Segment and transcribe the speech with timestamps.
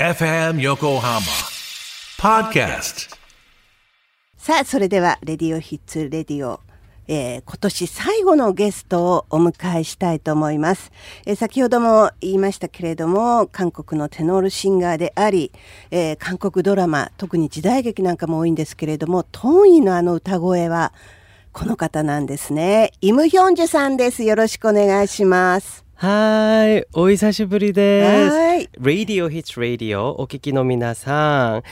[0.00, 1.18] FM Yokohama
[2.20, 3.16] Podcast.
[4.36, 6.60] さあそれでは Radio HITS Radio、
[7.08, 10.92] えー今年最後のゲストをお迎えしたいと思います、
[11.26, 15.50] えー先ほども言いましたけれども韓国のテノールシンガーであり、
[15.90, 20.92] えー韓国ドラマ特に時代劇なんかも多いんですけれどもトンイのあの歌声は
[21.52, 22.92] この方なんですね。
[23.00, 24.22] イムヒョンジュさんです。
[24.22, 25.87] よろしくお願いします。
[26.00, 28.36] はい、お久しぶりです。
[28.36, 28.70] はい。
[28.80, 31.62] Radio Hits Radio お聞きの皆さん、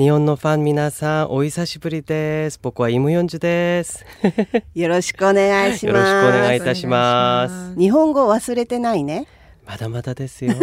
[0.00, 2.60] 日本のファン皆さん、お久しぶりです。
[2.62, 4.04] 僕はイムヨンジュです。
[4.76, 7.76] よろしくお願いしよますろしくお願いいたします。
[7.76, 9.26] 日本語忘れてないね
[9.66, 10.54] まだまだですよ。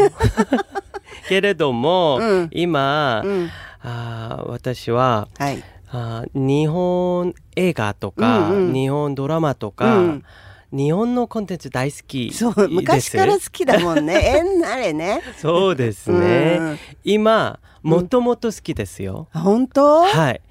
[1.27, 3.49] けれども、うん今、うん
[3.81, 5.61] あー私ははい
[5.91, 10.23] あー日本映画とか、うんうん日本ドラマとか、うん
[10.71, 12.39] 日本のコンテンツ大好きです。
[12.39, 16.57] そう昔から好きだもんねえんなれねそうですね。
[16.59, 19.27] うん今もともと好きですよ。
[19.33, 20.03] 本当？
[20.05, 20.41] はい。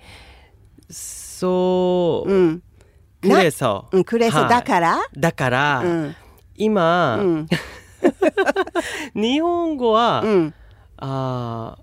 [0.91, 2.63] そう、うん。
[3.21, 3.87] クレソ。
[3.93, 6.17] うん、クレソはいだから、だから、うん、
[6.57, 7.47] 今、うん、
[9.15, 10.55] 日本語は、うん、
[10.97, 11.79] あ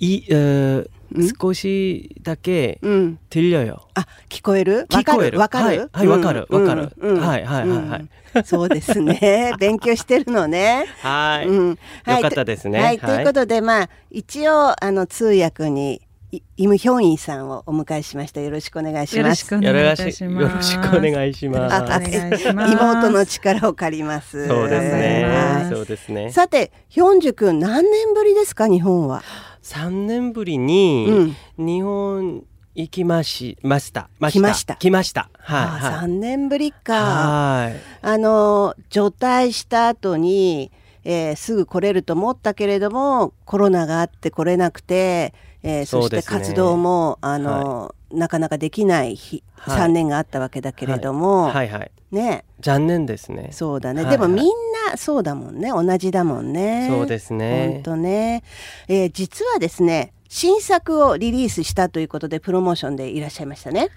[0.00, 0.99] ーい、えーうん
[1.39, 3.19] 少しだけうん。
[3.29, 3.81] 들려요。
[3.93, 8.09] あ、聞こえるわか聞こえるるわかるはいはいわかるうんわかるうんはいはいはいはいうん
[8.43, 9.53] そうですね。
[9.59, 10.85] 勉強してるのね。
[11.01, 11.69] はい、うん。
[11.69, 11.77] よ
[12.21, 12.81] かったですね。
[12.81, 12.99] はい。
[12.99, 18.41] ということで、まあ、一応、あの、通訳に、いイムヒョンイさんをお迎えしました。
[18.41, 19.17] よろしくお願いします。
[19.17, 20.43] よろしくお願いいたします。
[20.43, 22.73] よろしくお願いしますよろしくお願いします。
[22.73, 24.47] 妹の力を借ります。
[24.47, 25.23] そうですね。
[25.23, 26.31] はいそうですね。
[26.31, 29.23] さて、ヒョンジュ君、何年ぶりですか、日本は。
[29.62, 32.44] 3年ぶりにうん日本
[32.74, 34.08] 行きましました。
[34.30, 35.28] 来ました来ました。
[35.34, 35.94] あはい、はい。
[36.04, 36.94] 3年ぶりか。
[36.94, 37.76] はい。
[38.02, 40.70] あの除隊した後に、
[41.04, 51.90] えーすぐ来れると思ったけれどもコロナがあって来れなくて、えーそして活動もあの、なかなかできない日、はい3年があったわけだけれども、はいはい。
[52.10, 53.50] ね残念ですね。
[53.52, 54.46] そうだね、はいでもみん
[54.90, 56.88] なそうだもんね同じだもんね。
[56.90, 58.42] そうですね本当ね、
[58.88, 63.90] えー実はですね新作をリリースしたということでプロモーションでいらっしゃいましたね。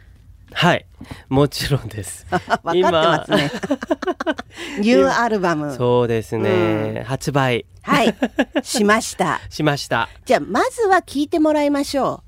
[0.51, 0.85] はい。
[1.29, 2.25] もちろんです。
[2.29, 3.51] 分かってますね。
[4.79, 5.75] ニューアルバム。
[5.75, 7.03] そうですね。
[7.07, 8.15] 発売はい、
[8.63, 9.41] しました。
[9.49, 10.09] しました。
[10.25, 12.22] じゃあまずは聞いてもらいましょ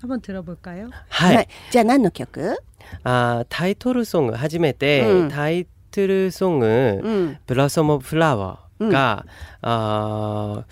[0.00, 0.86] 한번 들어볼까요?
[0.86, 0.90] う。
[1.08, 1.48] はい。
[1.70, 2.56] じゃあ何の曲？
[3.02, 6.66] あータイトルソング初めて、うんタイトルソング、
[7.02, 7.38] うん。
[7.46, 9.24] 블러썸 오브 플라워가
[9.62, 10.64] 아,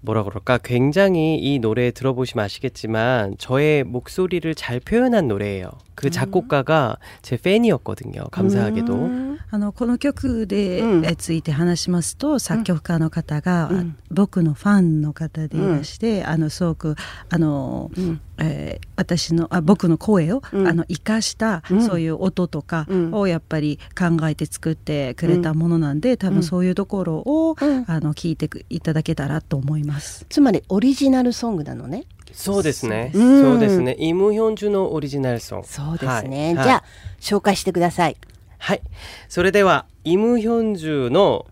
[0.00, 5.70] 뭐라 그럴까 굉장히 이 노래 들어보시면 아시겠지만 저의 목소리를 잘 표현한 노래예요.
[5.94, 8.28] 그 작곡가가 제 팬이었거든요.
[8.30, 8.94] 감사하게도.
[8.94, 16.94] うんあのこの曲で、うんえついて話しますと作曲家の方が、うん僕のファンの方でいらして、あのすごく
[17.28, 30.26] あの、うんえー私のあ僕の声を、うんあの生かした、うんそういう音とかうんをやっぱり考えて作ってくれたものなんで、多うん分そういうところを、うんあの聞いていただけたらと思います。
[30.28, 32.04] つまりオリジナルソングなのね。
[32.35, 33.11] そうですね。
[33.13, 33.95] うんそうですね。
[33.97, 35.63] イムヒョンジュのオリジナルソン。
[35.63, 36.53] そうですね。
[36.55, 36.83] はいじゃあ
[37.19, 38.17] 紹介してください。
[38.59, 38.81] はい。
[39.29, 41.45] それではイムヒョンジュの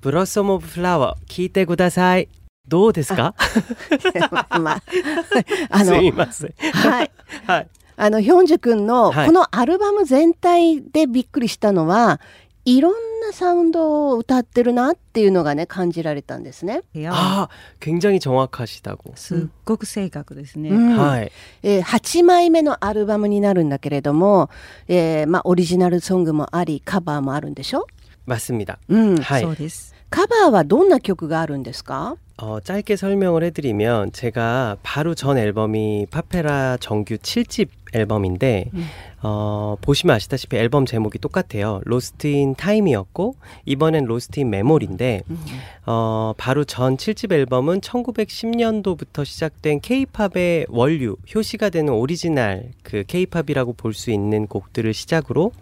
[0.00, 2.28] ブロッソムオブフラワー聞いてください。
[2.68, 3.34] どうですか？
[4.60, 4.82] まあ
[5.70, 6.54] あすのいません。
[6.72, 7.10] はい。
[7.46, 7.68] はい。
[7.98, 12.45] あのヒョンジュ君のはいこのアルバム全体でびっくりしたのは、い
[12.79, 16.81] ろんなサウンドを歌ってるなっていうのがね感じられたんですね。
[17.09, 17.47] 아,
[17.79, 19.13] 굉장히 정확하시다고.
[19.15, 20.69] すっごく正確ですね。
[20.69, 21.31] うんはい。
[21.63, 24.49] えー8枚目のアルバムになるんだけれども、
[24.87, 27.87] えーまあ、オリジナルソングもありカバーもあるんでしょ、
[28.27, 28.77] 맞습니다.
[28.89, 29.95] うん、はいそうです。
[30.11, 38.70] カバーはどんな曲があるんですか 어, 짧게 설명을 해드리면 제가 바로 전 앨범이 파페라 정규 7집 앨범인데
[39.22, 41.80] 어, 보시면 아시다시피 앨범 제목이 똑같아요.
[41.84, 43.34] 로스트 인 타임이었고
[43.64, 45.22] 이번엔 로스트 인 메모리인데
[45.86, 53.94] 어, 바로 전 7집 앨범은 1910년도부터 시작된 케이팝의 원류, 효시가 되는 오리지널 그 케이팝이라고 볼
[53.96, 55.52] 수 있는 곡들을 시작으로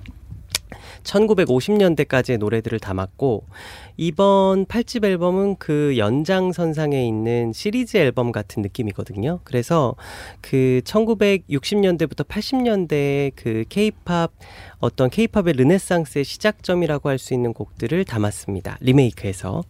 [1.03, 3.45] 1950년대까지의 노래들을 담았고
[3.97, 9.41] 이번 8집 앨범은 그 연장선상에 있는 시리즈 앨범 같은 느낌이거든요.
[9.45, 9.95] 그래서
[10.41, 14.33] 그 1960년대부터 80년대의 그 케이팝
[14.81, 18.77] 어떤 케이팝의 르네상스의 시작점이라고 할 수 있는 곡들을 담았습니다.
[18.81, 19.63] 리메이크해서.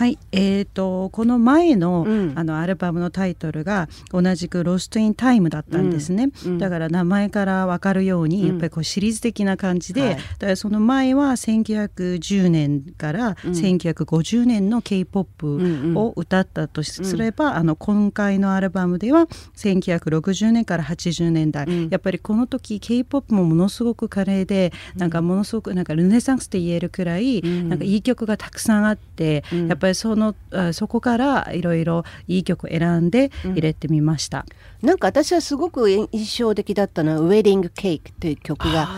[0.00, 2.32] はい、えー、とこの前の,、うん。
[2.34, 6.58] あのアルバムのタイトルが同じく「ロスト・イン・タイム」だったんですね、うん。
[6.58, 8.48] だから名前から分かるように、うん。
[8.48, 10.14] やっぱりこうシリーズ的な感じで、はい。
[10.14, 13.52] だからその前は1910年からうん。
[13.52, 21.88] 1950年の k p o p うんを歌ったとすれば、あの今回のアルバムでは1960年から80年代、うん。
[21.90, 27.68] やっぱりこの時 k p o p もものすごく華麗で、なんかものすごくなんかルネサンスって言えるくらい、うん。
[27.68, 29.68] なんかいい曲がたくさんあって、うん。
[29.68, 34.46] やっぱりそのあそこからいろいろいい曲選んで入れてみました。
[34.82, 36.08] なんか私はすごく印
[36.38, 38.88] 象的だったのは「ウェディング・ケーキ」という曲が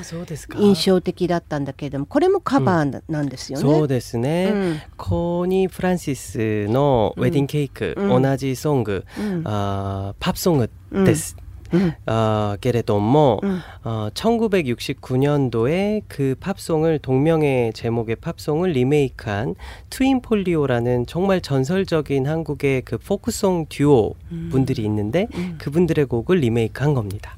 [0.59, 3.63] 印象的だったんだけれどもこれもカバーなんですよね。
[3.63, 4.81] そうですね、うん。
[4.97, 8.23] コニー・フランシスの「ウェディングケーク」うん。
[8.23, 9.43] 同じソング、うん。
[9.45, 10.71] あー팝ソング
[11.05, 11.37] です、
[11.74, 19.56] うんあーけれども、うん 어, 1969년도에 그 팝송을 동명의 제목의 팝송을 리메이크한
[19.90, 24.16] 트윈 폴리오라는 정말 전설적인 한국의 그 포크송 듀오
[24.50, 25.28] 분들이 있는데
[25.58, 27.38] 그분들의 곡을 리메이크한 겁니다.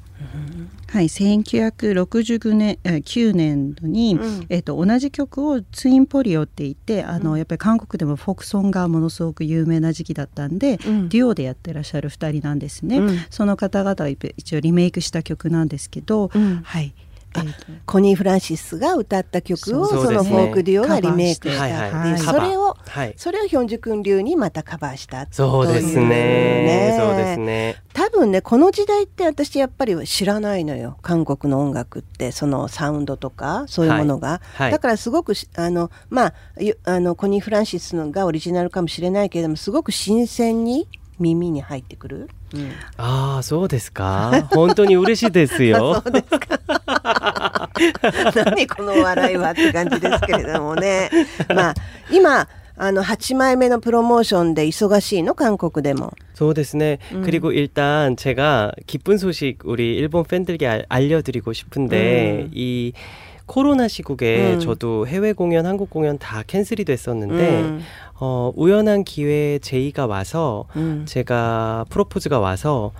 [0.87, 4.45] はい、1969年え9年度に、うん。
[4.49, 11.09] えっと同じ曲をツインポリオって言ってあの、やっぱり韓国でもフォークソンがものすごく有名な時期だったんで、うん。
[11.09, 13.17] デュオでやってらっしゃる2人なんですね、うん。
[13.29, 16.61] その方々が一応リメイクした曲なんですけど、うん。
[16.63, 16.93] はい、
[17.85, 22.09] コニー・フランシスが歌った曲をそのフォークデュオがリメイクしたって。
[22.09, 23.13] いうそれをはい。
[23.17, 26.95] それをヒョンジュ君流にまたカバーしたそうですね。
[26.99, 27.75] そうですね。
[27.93, 30.97] 多分ねこの時代って私やっぱり知らないのよ。
[31.01, 34.71] 韓国の音楽ってそのサウンドとかそういうものが、はい。
[34.71, 40.87] だからすごくしあのまあゆあのコニー・フランシスのがオリジナルかもしれないけれどもすごく新鮮に
[41.19, 47.70] 耳に入ってくる、うん、 아, そうですか本当に嬉しいですよ そうですか
[48.34, 51.10] 何 この笑いはって感じですけれどもね
[51.54, 51.74] まあ
[52.10, 56.98] 今あの8枚目のプロモーションで忙しいの韓国でも そうですね.
[57.24, 62.50] 그리고 일단 제가 기쁜 소식 우리 일본 팬들께 알, 알려드리고 싶은데 음.
[63.44, 64.60] 이 코로나 시국에 음.
[64.60, 67.80] 저도 해외 공연, 한국 공연 다 캔슬이 됐었는데 음.
[68.14, 71.04] 어, 우연한 기회에 제이가 와서 음.
[71.06, 72.92] 제가 프로포즈가 와서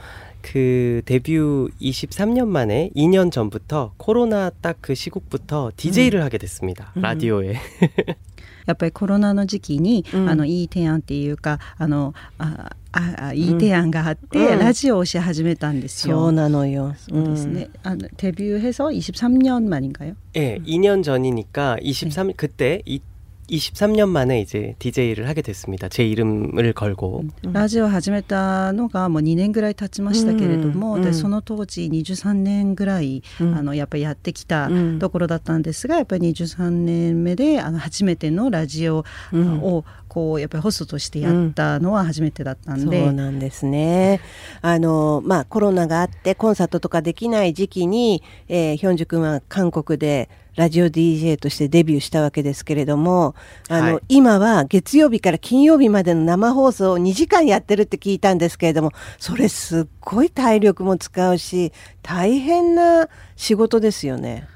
[0.42, 6.92] 그 데뷔 23년 만에 2년 전부터 코로나 딱 그 시국부터 DJ를 하게 됐습니다.
[6.96, 7.02] 음.
[7.02, 7.54] 라디오에.
[8.66, 16.16] やっぱりコロナの時期に、うんあのいい提案っていうかあのあ ああいい提案があって、うんラジオをし始めたんですよ。
[16.16, 17.68] そうなのよそうですね。
[17.84, 20.14] あのデビュー해서23년 만인가요?
[20.36, 23.00] 예, 2년 전이니까 23 그때 이,
[23.48, 25.88] 23년 만에 이제 DJ를 하게 됐습니다.
[25.88, 27.24] 제 이름을 걸고.
[27.52, 39.84] ラジオを始めたのがもう2年ぐらい経ちましたけれども、うんでその当時23年ぐらい、うんあのやっぱりやってきたうんところだったんですがやっぱり23年目であの初めてのラジオうんを
[40.15, 44.21] こうやっぱりホストとしてやったのは初めてだったんで、そうなんですね。
[44.61, 53.35] あのまあコロナがあってコンサートとかできない時期に、えーヒョンジュ君は韓国でラジオ DJ としてデビューしたわけですけれども、
[53.67, 64.47] あの、はい今は月曜日から金曜日までの生放送を2時間やってるって聞いたんですけれども、それすっごい体力も使うし、大変な仕事ですよね。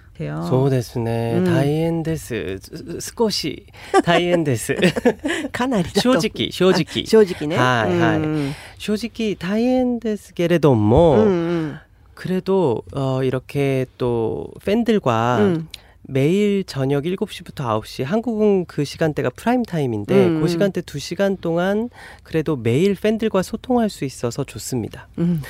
[0.49, 1.35] そうですね。
[1.39, 2.59] うん大変です。
[2.59, 3.67] す少し
[4.05, 4.77] 大変です。
[5.51, 7.57] かなりだと正直正直あ正直ね。
[7.57, 11.31] はいはいうん正直大変ですけれども、うんう
[11.67, 11.79] ん。
[12.15, 15.69] 그래도 어, 이렇게 또 팬들과 음.
[16.09, 20.41] 매일 저녁 7시부터 9시 한국은 그 시간대가 프라임 타임인데 음.
[20.43, 21.89] 그 시간대 2시간 동안
[22.23, 25.09] 그래도 매일 팬들과 so통할 수 있어서 좋습니다.
[25.17, 25.43] うん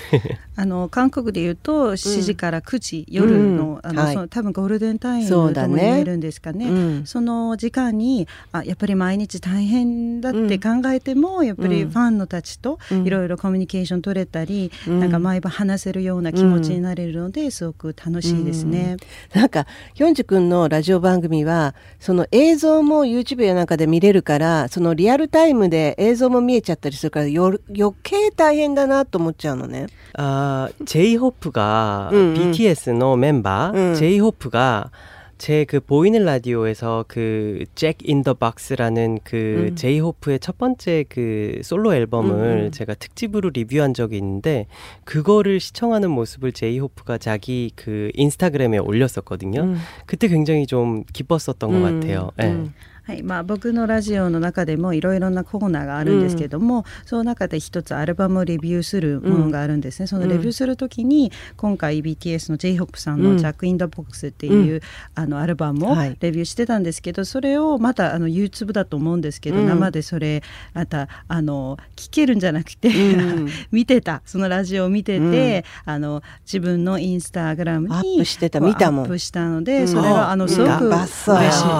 [0.56, 6.68] あの韓国でいうと7時から9時、夜の,、あのうんはいその多分ゴールデンタイムそうだねとも言えるんですかね。
[6.68, 18.96] うんその時間にあやっぱり毎日大変だって考えても、やっぱりファンのたちとうんいろいろコミュニケーション取れたり、うんなんか毎晩話せるような気持ちになれるので、すごく楽しいですね。
[19.34, 29.87] なんかヒョンジュ のラジオ番組はその映像も YouTube やなんかで見れるからそのリアルタイムで映像も見えちゃったりするからよ余計大変だなと思っちゃうのね。
[30.13, 39.69] あ J−HOP が BTS のメンバー、うんうん、J−HOP が、うん 제 그 보이는 라디오에서 그 잭 인 더 박스라는 그
[39.71, 39.75] 음.
[39.75, 42.71] 제이호프의 첫 번째 그 솔로 앨범을 음, 음.
[42.71, 44.67] 제가 특집으로 리뷰한 적이 있는데
[45.05, 49.61] 그거를 시청하는 모습을 제이호프가 자기 그 인스타그램에 올렸었거든요.
[49.61, 49.77] 음.
[50.05, 52.31] 그때 굉장히 좀 기뻤었던 것 음, 같아요.
[52.41, 52.65] 예.
[53.09, 53.09] 음.
[53.09, 64.81] はいまあ、僕のラジオの中でもいろいろなコーナーがあるんですけども、うん、その中で一つアルバムをレビューするものがあるんですね、うん、そのレビューする時に今回 BTS の J−HOP さんの「ジャック・イン・ダ・ボックス」っていう、うん、
[65.15, 70.43] あのアルバムをレビューしてたんですけど、それをまたあの YouTube だと思うんですけど、生でそれ
[70.75, 72.91] またあの聞けるんじゃなくて
[73.71, 74.21] 見てた。
[74.23, 78.59] そのラジオを見てて、あの自分のインスタグラムにアップしてた。
[78.59, 79.05] 見たもん。
[79.05, 81.29] アップしたので、それがあのすごく嬉し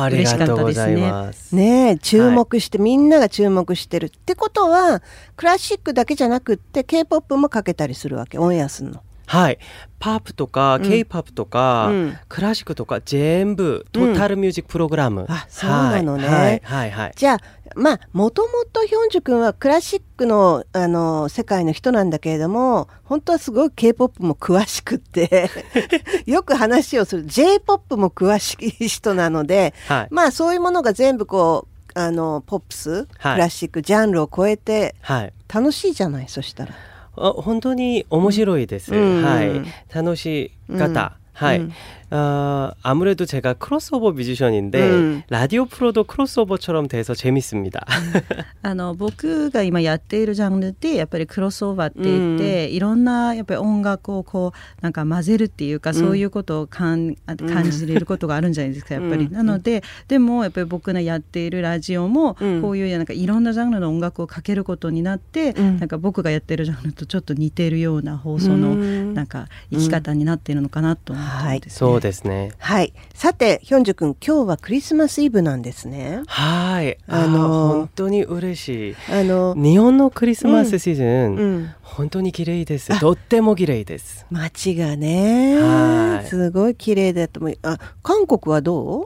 [0.07, 1.18] 嬉しかったですね。
[1.51, 5.01] ね注目して、はい、みんなが注目してるってことは
[5.35, 9.03] クラシックだけじゃなくって k p o p もかけたりするわけオンエアするの。
[9.29, 9.59] はい。
[9.99, 15.21] ポップとか、うん、K-POP とか、うん、クラシックとか全部トータルミュージックプログラム。
[15.21, 16.27] うん、あ、そうなのね。
[16.27, 17.11] はい、はい、はい。
[17.15, 17.39] じゃあ、
[17.75, 25.51] まあ、もともとヒョンジュ君はクラシックの、あの、世界の人なんだけれども、本当はすごい K-POP も詳しくって
[26.25, 27.25] よく話をする。
[27.27, 36.29] J-POP も詳しい人なので、はい、まあ、そういうものが全部こう、あのポップス、はい、クラシックジャンルを超えて、はい、楽しいじゃない？
[36.29, 36.73] そしたら。
[37.19, 38.95] あ本当に面白いです。
[38.95, 39.61] うん、はい、
[39.93, 40.91] 楽し方、うん、
[41.33, 41.61] はい。
[42.10, 45.22] うん어 아무래도 제가 크로스오버 뮤지션인데 음.
[45.30, 47.84] 라디오 프로도 크로스오버처럼 돼서 재밌습니다.
[48.62, 48.94] あの
[71.99, 72.51] ですね。
[72.57, 72.93] はい。
[73.13, 76.21] さて、ヒョンジュ君、今日はクリスマスイブなんですね。
[76.27, 76.97] はい。
[77.07, 78.95] あの本当に嬉しい。
[79.11, 82.99] あの日本のクリスマスシーズン、うん、本当に綺麗です。
[82.99, 84.25] とっても綺麗です。
[84.29, 87.57] 街がね、すごい綺麗だと思う。
[87.63, 89.05] あ、韓国はどう？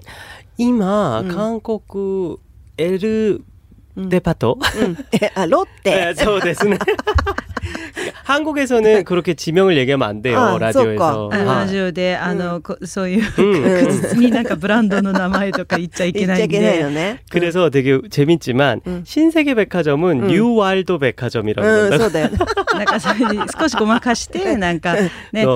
[0.57, 2.37] 今、うん、韓国
[2.77, 3.43] L
[3.95, 4.97] デパート、うん、
[5.35, 6.79] あロッテ そうですね
[8.24, 11.30] 한국에서는 그렇게 지명을 얘기하면 안 돼요 아, 라디오에서.
[11.32, 17.18] 아, 라디오에 あのそういうくになんかブランドの名前とか言っちゃいけないんで.
[17.30, 19.02] 그래서 되게 재밌지만 음.
[19.04, 20.28] 신세계 백화점은 음.
[20.28, 22.08] 뉴와일드 백화점이라고 한다.
[22.78, 25.10] なんか少しごまかしてなんかね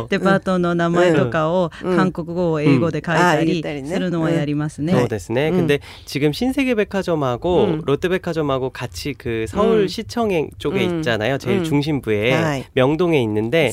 [0.09, 4.92] デパートの名前とかを韓国語を英語で書いたりするのはやりますね。
[4.92, 5.50] そうですね。
[5.50, 10.23] 근데 지금 신세계 백화점하고 롯데백화점하고 같이 그 서울 시청
[10.59, 11.38] 쪽에 있잖아요.
[11.38, 12.63] 제일 중심 부에.
[12.74, 13.72] 명동에 있는데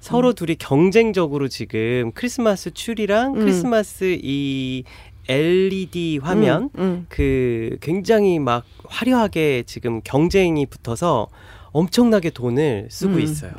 [0.00, 0.34] 서로 음.
[0.34, 3.40] 둘이 경쟁적으로 지금 크리스마스 추리랑 음.
[3.40, 4.84] 크리스마스 이
[5.28, 7.06] LED 화면 음, 음.
[7.08, 11.28] 그 굉장히 막 화려하게 지금 경쟁이 붙어서
[11.73, 13.19] 엄청나게 돈을 쓰고 음.
[13.19, 13.51] 있어요.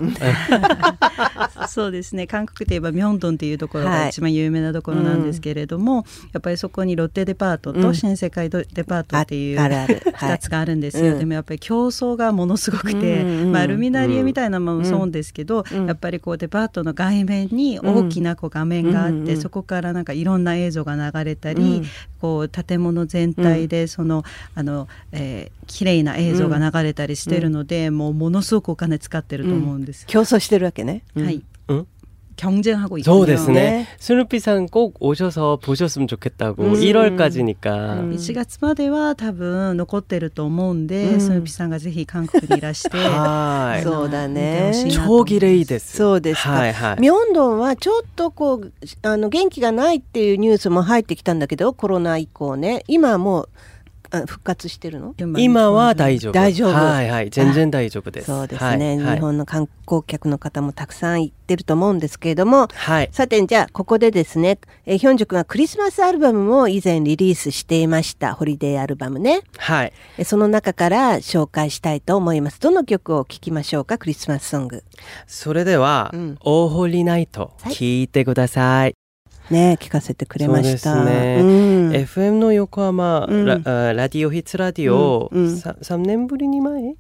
[1.69, 6.04] そうですね韓国といえばミョンドンっていうところが一番有名なところなんですけれども、はい、
[6.35, 21.83] やっぱりそこにロッテデパートと新世界デパートっていう2つがあるんですよ、でもやっぱり競争がものすごくて、まあ、ルミナリエみたいなものもそうですけど、やっぱりこうデパートの外面に大きなこう画面があって、そこからなんかいろんな映像が流れたり、
[22.22, 24.24] こう建物全体でその、
[24.56, 30.06] あの、えー、綺麗な映像が流れたりしてるので、もうものすごくお金使ってると思うんです。
[30.06, 31.04] 競争してるわけね。
[31.16, 31.44] はい。
[32.38, 33.54] うん경쟁하고있군요そうですね.
[33.54, 33.87] 네.
[33.99, 36.62] 스누피상 꼭 오셔서 보셨으면 좋겠다고.
[36.64, 36.73] 음.
[36.75, 38.11] 1월까지니까.
[38.11, 44.73] 1月までは多分残ってると思うんで、うん、スヌピさんがぜひ韓国にいらして、はい、そうだね。
[44.90, 45.97] 超綺麗です。
[45.97, 46.50] そうですか。
[46.50, 47.00] はいはい。
[47.00, 52.83] ミョンドンはちょっとこうあの元気がないっていうニュースも入ってきたんだけど、コロナ以降ね。
[52.88, 53.49] 今もう
[54.25, 55.16] 復活してるの？
[55.38, 56.34] 今は大丈夫。
[56.34, 56.74] 大丈夫。
[56.74, 57.30] はいはい。
[57.30, 58.28] 全然大丈夫です。
[58.28, 69.42] そうですね、はい、日本の観光客の方もたくさん行ってると思うんですけれども、はい、さてじゃあここでですねえヒョンジュ君はクリスマスアルバムも以前リリースしていましたホリデーアルバムね。
[69.58, 69.94] はい。
[70.18, 72.60] えその中から紹介したいと思います。
[72.60, 74.84] どの曲を聴きましょうかクリスマスソング。
[75.28, 78.99] それでは、うん、オーホリナイト聴いてください
[79.50, 81.03] ね聞かせてくれました。
[81.03, 86.96] ね、うん、FM の横浜、うん、ララディオヒッツラディオ、うん、3年ぶりに前？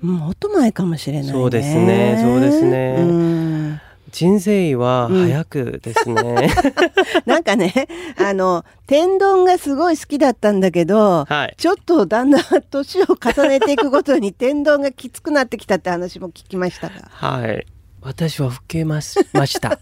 [0.00, 3.80] もっと前かもしれない、ね、そうですねそうですね、うん、
[4.12, 16.94] 人生は早くですね、うん、 なんかねあの天丼がすごい好きだったんだけど、はい、ちょっとだんだん年を重ねていくごとに天丼がきつくなってきたって話も聞きましたが。
[17.10, 17.66] はい
[18.01, 19.79] 私は老けますました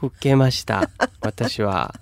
[0.00, 1.94] 老けました私は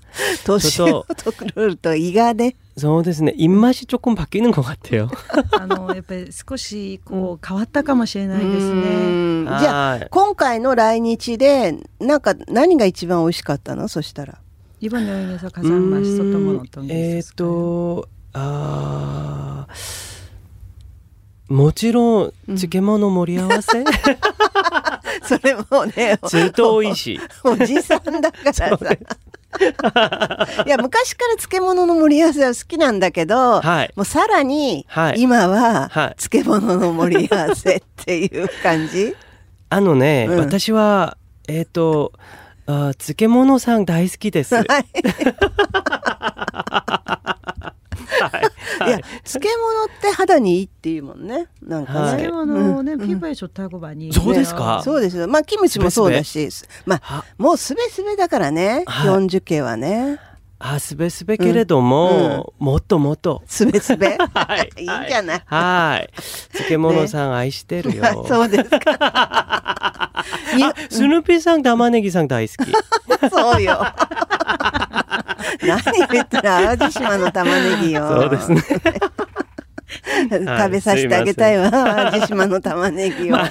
[0.45, 5.11] 年を取ると胃がねそうですね입맛이조금바뀌는것같아요
[5.59, 14.39] あのやっぱり少しこう変わったかもしれないですねじゃあ今回の来日でなんか何が一番美味しかったのそしたら
[14.81, 18.03] 이번 여행에서 가장 맛있었던 건 어떤 게 있었을까요?
[18.33, 19.67] 아,
[21.48, 23.84] もちろん漬物盛り合わせ、
[25.24, 28.70] それもねずっと美味しいおじさんだからさ。
[30.66, 39.16] いや昔から漬物の盛り合わせは好きなんだけど、はい、もうさらに、はい、今は、漬物の盛り合わせっていう感じ？
[39.70, 42.12] あのね、うん、私はえっ、ー、と
[42.66, 44.56] あ漬物さん大好きです。
[44.56, 44.66] はい
[48.28, 48.90] い。
[48.90, 51.48] や漬物って肌にいいっていうもんね。
[51.62, 54.82] なんかね、漬物ね、ピーパイショタゴバにそうですか？
[54.84, 55.18] そうです。
[55.18, 56.50] よまあキムチもそうだし
[56.86, 58.86] まあもうすべすべだからね。
[58.88, 60.20] ヒョンジュ家はね。
[60.58, 63.44] あすべすべけれども、うん、もっともっと。
[63.46, 64.18] すべすべ。
[64.34, 64.70] はい。
[64.82, 65.42] いいんじゃない？
[65.46, 66.14] はい。
[66.54, 70.14] 漬物さん愛してるよ、ね、そうですか。
[70.90, 72.72] スヌーピーさん玉ねぎさん大好き。
[73.30, 73.86] そうよ
[75.64, 78.08] 何言ったら淡路島の玉ねぎよ。
[78.08, 78.62] そうですね。
[80.24, 83.36] 食べさせてあげたいわ、淡路島の玉ねぎを。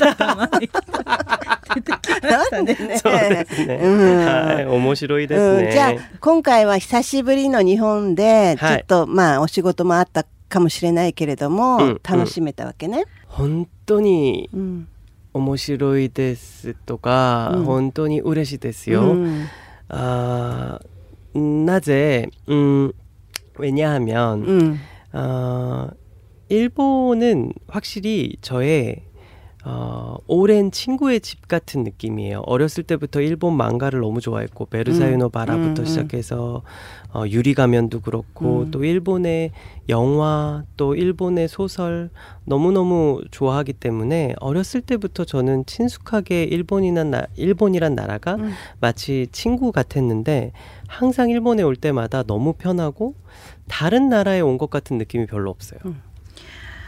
[2.24, 2.98] なんでね。
[2.98, 3.80] そうですね。
[3.82, 13.04] うん、はい、面白いですね、うん、じゃあ今回は久しぶりの日本でちょっと、はい、まあお仕事もあったかもしれないけれども、うん、楽しめたわけね。
[13.26, 14.48] 本当に
[15.32, 19.16] 面白いですとか、本当に嬉しいですよ。
[19.88, 20.93] あな
[21.34, 22.92] 낮에 음
[23.58, 24.80] 왜냐하면 음.
[25.12, 25.88] 어
[26.48, 29.02] 일본은 확실히 저의
[29.66, 32.42] 어, 오랜 친구의 집 같은 느낌이에요.
[32.44, 36.62] 어렸을 때부터 일본 망가를 너무 좋아했고 베르사유노 음, 바라부터 음, 음, 시작해서
[37.14, 38.70] 어, 유리 가면도 그렇고 음.
[38.70, 39.52] 또 일본의
[39.88, 42.10] 영화 또 일본의 소설
[42.44, 48.52] 너무너무 좋아하기 때문에 어렸을 때부터 저는 친숙하게 일본이란 나, 일본이란 나라가 음.
[48.80, 50.52] 마치 친구 같았는데
[50.88, 53.14] 항상 일본에 올 때마다 너무 편하고
[53.68, 55.80] 다른 나라에 온 것 같은 느낌이 별로 없어요.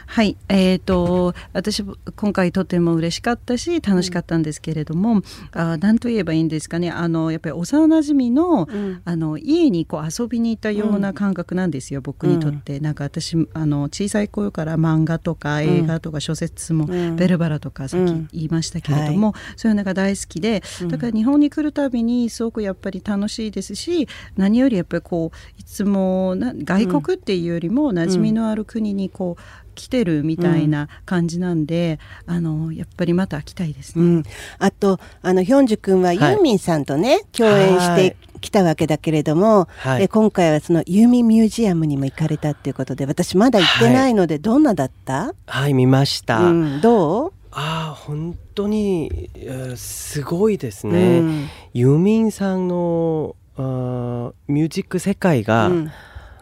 [0.07, 0.17] 음.
[0.17, 5.23] はい、えーと、私今回とても嬉しかったし楽しかったんですけれども、うん、
[5.53, 12.81] あ何と言えばいいんですかねあのやっぱり幼なじみのうん、あの家にこう遊びに行ったような感覚なんですよ、うん、僕にとって。
[12.81, 34.05] なんか私あの小さい頃から漫画とか映画とか小説も、ベルバラとかさっき言いましたけれども、はい、そういうのが大好きでだから日本に来るたびにすごくやっぱり楽しいですし何よりやっぱりこういつもな外国っていうよりも馴染みのある国にこう来てるみたいな感じなんで、うん、あのやっぱりまた来たいですね。
[34.05, 34.23] うん、
[34.59, 45.35] あとあのヒョンジュ君はユーミンさんとね、はい、共演してきたわけだけれども、はい、え今回はそのユーミンミュージアムにも行かれたっていうことで私まだ行ってないので、どんなだった？
[45.47, 46.41] はい見ました。
[46.41, 47.33] うん、どう？
[47.53, 49.31] あ本当に
[49.77, 51.21] すごいですね。
[51.21, 55.93] うん、ユーミンさんのあミュージック世界が、うん、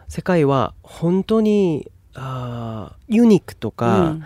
[0.09, 4.24] 世界は本当にあユニークとか、うん、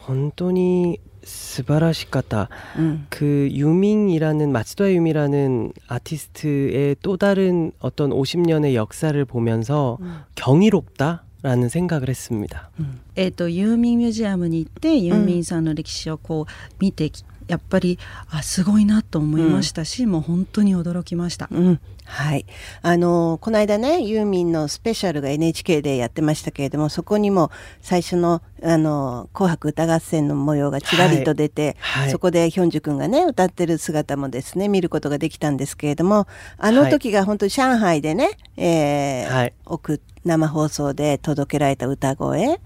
[0.00, 2.48] 本当に素晴らしかった。
[2.76, 3.06] 음.
[3.10, 10.24] 그 유밍이라는 마츠도아 유밍이라는 아티스트의 또 다른 어떤 50년의 역사를 보면서 음.
[10.34, 11.24] 경이롭 다.
[11.42, 12.70] 라는 생각을 했습니 다.
[12.80, 13.00] 음.
[13.16, 17.10] 에, 또 유밍 뮤지엄에行ってユーミンさんの歴史をこう見て
[17.48, 17.98] やっぱり
[18.30, 21.48] あすごいなと思いましたし、うん、もう本当に驚きました。
[21.50, 21.80] うん。
[22.10, 22.44] はい。
[22.82, 32.02] あの、この間ね、ユーミンのスペシャルが NHK でやってましたけれども、そこにも最初の、あの、紅白歌合戦の模様がちらりと出て、はい。
[32.02, 36.26] はい、そこでヒョンジュ君がね、歌ってる姿もですね、見ることができたんですけれども、
[36.58, 42.60] あの時が本当に上海でね、えー、はい、送生放送で届けられた歌声、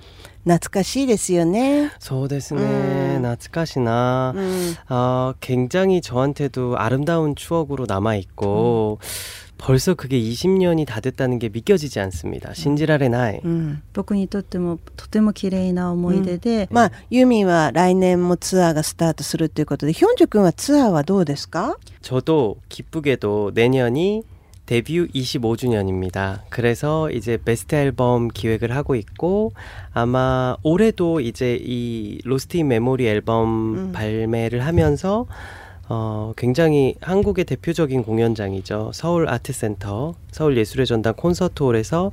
[0.46, 1.92] 懐かしいですよね。
[2.00, 2.62] そうですね。
[2.64, 4.34] 음懐かしいな。
[4.36, 9.06] 음 어, 굉장히 저한테도 아름다운 추억으로 남아 있고 음.
[9.58, 12.54] 벌써 그게 20년이 다 됐다는 게 믿겨지지 않습니다.
[12.54, 13.42] 신지라레 나이.
[13.94, 16.74] 僕にとってもとても綺麗な思い出で、 음.
[16.74, 21.76] まあユーミンは来年もツアーがスタートするということでヒョンジュ君はツアーはどうですか?
[22.02, 24.24] 저도 기쁘게도 내년이
[24.67, 26.41] 데뷔 25주년입니다.
[26.49, 29.53] 그래서 이제 베스트 앨범 기획을 하고 있고
[29.93, 33.93] 아마 올해도 이제 이 로스트 인 메모리 앨범 음.
[33.93, 35.27] 발매를 하면서
[35.89, 38.93] 어, 굉장히 한국의 대표적인 공연장이죠.
[38.95, 42.13] 서울 아트센터, 서울 예술의 전당 콘서트홀에서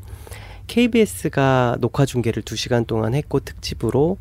[0.68, 4.18] KBS가 녹화 중계를 2시간 동안 했고 특집으로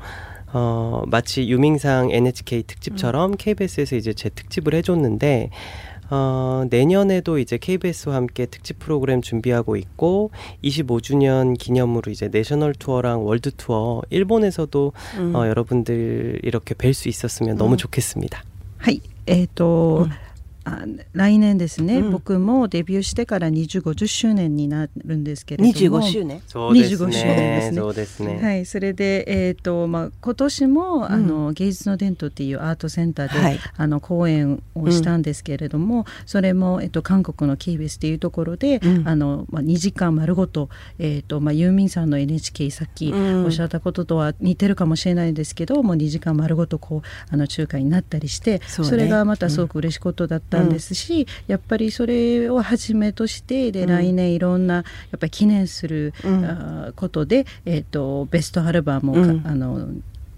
[0.52, 3.36] 어, 마치 유밍상 NHK 특집처럼 음.
[3.38, 5.50] KBS에서 이제 제 특집을 해줬는데
[6.09, 10.31] 어, 내년에도 이제 KBS와 함께 특집 프로그램 준비하고 있고
[10.63, 15.35] 25주년 기념으로 이제 내셔널 투어랑 월드 투어 일본에서도 음.
[15.35, 17.57] 어, 여러분들 이렇게 뵐 수 있었으면 음.
[17.57, 18.43] 너무 좋겠습니다.
[18.77, 20.25] はい、えっ、ー、と、うん
[20.64, 26.00] あ来年ですね、うん、僕もデビューしてから25周年になるんですけれども。
[26.00, 26.42] 25周年？
[26.46, 27.12] そうですね。
[27.12, 27.76] 周年ですね。
[27.76, 28.40] そうですね。
[28.42, 28.66] はい。
[28.66, 40.68] それで、えーとまあ、今年も、うん、あの芸術の伝統っていうアートセンターで、はい、あの講演をしたんですけれども、うん、それも、えーと、韓国の KBS っていうところで、あのまあ、2時間丸ごと、
[40.98, 54.82] えーとまあ、ユーミンさんの NHK さっきおっしゃったこととは似てるかもしれないんですけど、もう2時間丸ごとこうあの中華になったりしてそ、ね,、れがまたすごく嬉しいことだったんですし、やっぱりそれをはじめとしてで、来年いろんなや
[55.16, 59.88] っぱり記念する、うん、ことで、えーと、ベストアルバムを、うん、あの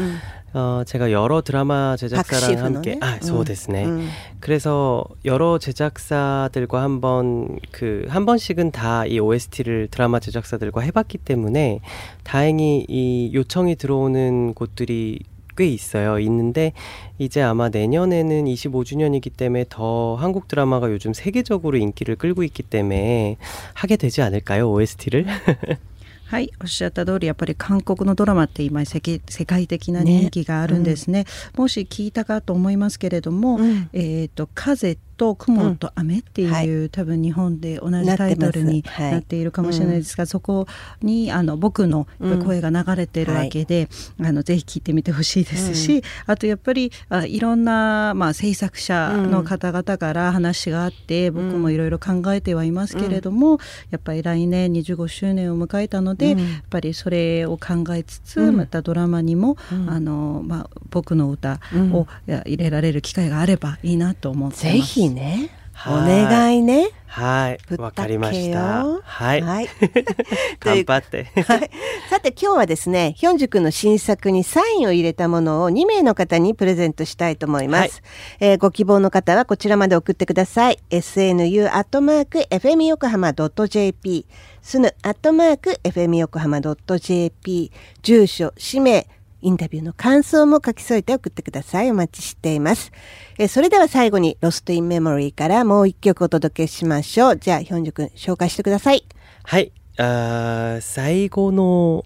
[0.55, 3.85] 어, 제가 여러 드라마 제작사랑 함께 아, 소호데스네.
[3.87, 4.09] 음, 음.
[4.41, 11.81] 그래서 여러 제작사들과 한번 그 한 번씩은 다 이 OST를 드라마 제작사들과 해봤기 때문에
[12.25, 15.21] 다행히 이 요청이 들어오는 곳들이
[15.57, 16.19] 꽤 있어요.
[16.19, 16.73] 있는데
[17.19, 23.37] 이제 아마 내년에는 25주년이기 때문에 더 한국 드라마가 요즘 세계적으로 인기를 끌고 있기 때문에
[23.75, 24.71] 하게 되지 않을까요?
[24.71, 25.27] OST를?
[26.33, 39.43] はいおっしゃった通りやっぱり韓国のドラマって今世界的な人気があるんですね、ねうん、もし聞いたかと思いますけれども、うん、えっ、ー、と風と雲と雨っていう、うんはい、多分日本で同じタイトルになってい。
[39.45, 40.67] るかもしれないですが、はい、そこ
[41.03, 42.07] にあの僕の
[42.45, 53.59] 声が流れてるわけで、うん、あのぜひ聞いてみてほしいですし、うん、あとやっぱりあいろんな、まあ、制作者の方々から話があって、僕もいろいろ考えてはいますけれども、
[53.91, 56.39] やっぱり来年25周年を迎えたので、やっ
[56.71, 59.57] ぱりそれを考えつつ、またドラマにも、
[59.89, 61.61] あのまあ、僕の歌
[61.93, 64.63] を入れられる機会があればいいなと思ってます。
[64.65, 65.51] ぜひね
[65.87, 66.91] お願いね。
[67.07, 67.59] はい。
[67.77, 68.87] わかりました。
[68.87, 69.43] はい。
[69.43, 69.69] はい、
[70.61, 71.25] 頑張って。
[71.43, 71.71] はい。
[72.09, 78.03] さて今日はですね、ヒョンジュ君の新作にサインを入れたものを2名の方にプレゼントしたいと思います。
[78.39, 80.79] はい、えー、ご希望の方はこちらまで送ってください。
[80.91, 84.27] snu.fm 横浜 .jp
[84.63, 87.73] すぬ .fm 横浜 .jp
[88.03, 89.07] 住所、氏名、
[89.43, 91.91] インタビューの感想も書き添えて送ってください。
[91.91, 92.93] お待ちしています。
[93.39, 97.37] えそれでは最後に、ロストインメモリーからもう一曲お届けしましょう。
[97.37, 99.05] じゃあ、ヒョンジュ君、紹介してください。
[99.45, 99.73] はい。
[99.99, 102.05] あ最後の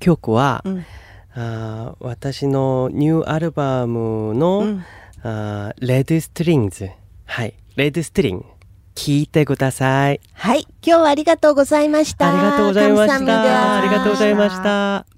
[0.00, 0.84] 曲は、うん、
[1.34, 4.84] あ私のニューアルバムの、うん、
[5.22, 6.90] あレッドストリングズ。
[7.26, 7.54] はい。
[7.76, 8.44] レッドストリング。
[8.94, 10.20] 聞いてください。
[10.32, 10.66] はい。
[10.84, 12.28] 今日はありがとうございました。
[12.28, 13.78] ありがとうございました。
[13.78, 15.10] ありがとうございました。